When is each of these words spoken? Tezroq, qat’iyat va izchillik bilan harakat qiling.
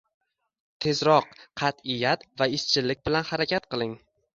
Tezroq, 0.85 1.29
qat’iyat 1.63 2.27
va 2.43 2.51
izchillik 2.59 3.07
bilan 3.09 3.33
harakat 3.33 3.75
qiling. 3.77 3.99